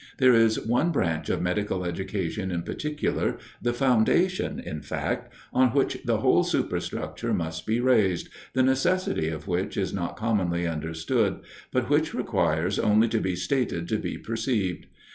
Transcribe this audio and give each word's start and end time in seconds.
There 0.17 0.33
is 0.33 0.59
one 0.59 0.89
branch 0.91 1.29
of 1.29 1.43
medical 1.43 1.85
education 1.85 2.49
in 2.49 2.63
particular, 2.63 3.37
the 3.61 3.71
foundation, 3.71 4.59
in 4.59 4.81
fact, 4.81 5.31
on 5.53 5.67
which 5.75 5.99
the 6.05 6.17
whole 6.21 6.43
superstructure 6.43 7.35
must 7.35 7.67
be 7.67 7.79
raised, 7.79 8.27
the 8.53 8.63
necessity 8.63 9.29
of 9.29 9.47
which 9.47 9.77
is 9.77 9.93
not 9.93 10.17
commonly 10.17 10.65
understood, 10.67 11.41
but 11.71 11.87
which 11.87 12.15
requires 12.15 12.79
only 12.79 13.09
to 13.09 13.19
be 13.19 13.35
stated 13.35 13.87
to 13.89 13.99
be 13.99 14.17
perceived. 14.17 14.87